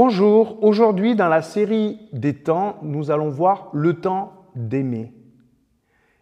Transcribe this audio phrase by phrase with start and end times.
[0.00, 5.12] Bonjour, aujourd'hui dans la série des temps, nous allons voir le temps d'aimer.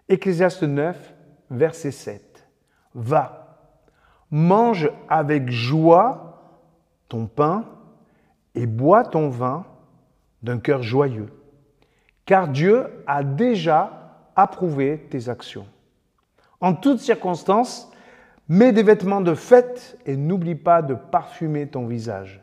[0.08, 1.14] Ecclésiaste 9,
[1.50, 2.48] verset 7.
[2.94, 3.58] Va,
[4.30, 6.62] mange avec joie
[7.10, 7.66] ton pain
[8.54, 9.66] et bois ton vin
[10.42, 11.28] d'un cœur joyeux,
[12.24, 15.66] car Dieu a déjà approuvé tes actions.
[16.62, 17.92] En toutes circonstances,
[18.48, 22.40] mets des vêtements de fête et n'oublie pas de parfumer ton visage.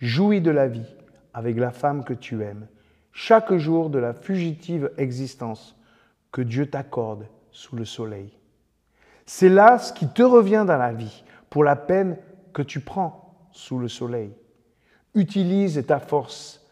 [0.00, 0.94] Jouis de la vie
[1.32, 2.66] avec la femme que tu aimes,
[3.12, 5.76] chaque jour de la fugitive existence
[6.32, 8.32] que Dieu t'accorde sous le soleil.
[9.24, 12.18] C'est là ce qui te revient dans la vie pour la peine
[12.52, 14.32] que tu prends sous le soleil.
[15.14, 16.66] Utilise ta force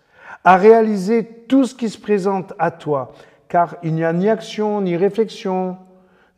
[0.44, 3.12] à réaliser tout ce qui se présente à toi,
[3.48, 5.78] car il n'y a ni action, ni réflexion,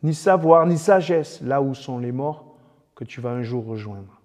[0.03, 2.55] ni savoir, ni sagesse là où sont les morts
[2.95, 4.16] que tu vas un jour rejoindre.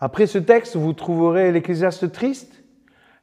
[0.00, 2.62] Après ce texte, vous trouverez l'Ecclésiaste triste.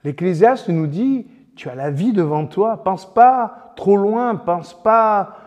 [0.03, 5.37] L'Ecclésiaste nous dit, tu as la vie devant toi, pense pas trop loin, pense pas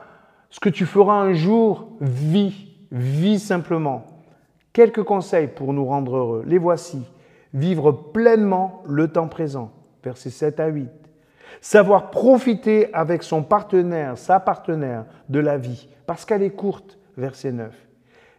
[0.51, 4.05] ce que tu feras un jour, vis, vis simplement.
[4.73, 7.05] Quelques conseils pour nous rendre heureux, les voici.
[7.53, 9.71] Vivre pleinement le temps présent,
[10.03, 10.89] versets 7 à 8.
[11.61, 17.53] Savoir profiter avec son partenaire, sa partenaire de la vie, parce qu'elle est courte, verset
[17.53, 17.88] 9.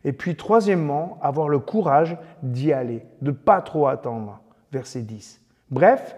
[0.04, 4.40] Et puis troisièmement, avoir le courage d'y aller, de pas trop attendre.
[4.72, 5.42] Verset 10.
[5.72, 6.16] Bref,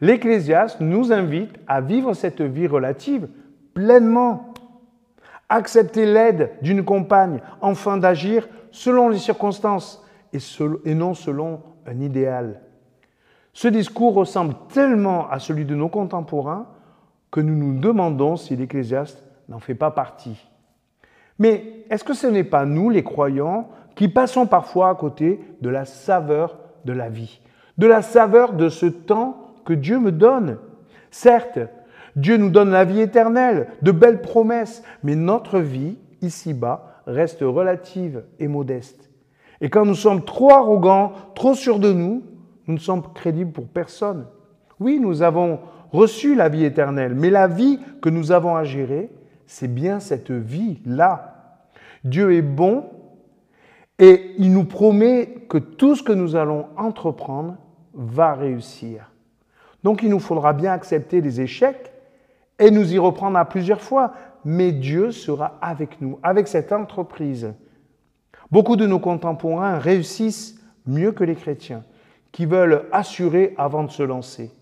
[0.00, 3.28] l'Ecclésiaste nous invite à vivre cette vie relative
[3.74, 4.54] pleinement.
[5.48, 12.60] Accepter l'aide d'une compagne, enfin d'agir selon les circonstances et, non selon un idéal.
[13.52, 16.68] Ce discours ressemble tellement à celui de nos contemporains
[17.30, 20.46] que nous nous demandons si l'Ecclésiaste n'en fait pas partie.
[21.40, 25.68] Mais est-ce que ce n'est pas nous, les croyants, qui passons parfois à côté de
[25.68, 27.40] la saveur de la vie,
[27.78, 30.58] de la saveur de ce temps que Dieu me donne?
[31.10, 31.58] Certes,
[32.14, 38.22] Dieu nous donne la vie éternelle, de belles promesses, mais notre vie, ici-bas, reste relative
[38.38, 39.10] et modeste.
[39.60, 42.22] Et quand nous sommes trop arrogants, trop sûrs de nous,
[42.66, 44.26] nous ne sommes crédibles pour personne.
[44.78, 45.60] Oui, nous avons
[45.92, 49.10] reçu la vie éternelle, mais la vie que nous avons à gérer,
[49.50, 51.66] c'est bien cette vie-là.
[52.04, 52.84] Dieu est bon
[53.98, 57.56] et il nous promet que tout ce que nous allons entreprendre
[57.92, 59.10] va réussir.
[59.82, 61.92] Donc il nous faudra bien accepter les échecs
[62.60, 64.12] et nous y reprendre à plusieurs fois,
[64.44, 67.52] mais Dieu sera avec nous, avec cette entreprise.
[68.52, 71.82] Beaucoup de nos contemporains réussissent mieux que les chrétiens,
[72.30, 74.52] qui veulent assurer avant de se lancer.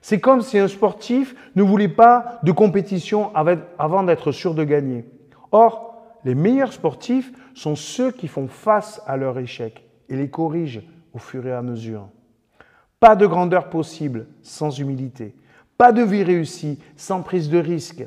[0.00, 5.04] C'est comme si un sportif ne voulait pas de compétition avant d'être sûr de gagner.
[5.52, 10.82] Or, les meilleurs sportifs sont ceux qui font face à leur échec et les corrigent
[11.12, 12.08] au fur et à mesure.
[13.00, 15.34] Pas de grandeur possible sans humilité.
[15.76, 18.04] Pas de vie réussie sans prise de risque.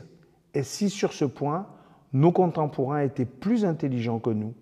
[0.53, 1.67] Et si sur ce point,
[2.11, 4.53] nos contemporains étaient plus intelligents que nous,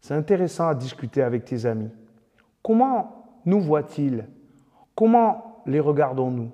[0.00, 1.90] c'est intéressant à discuter avec tes amis.
[2.62, 4.26] Comment nous voient-ils?
[4.94, 6.50] Comment les regardons-nous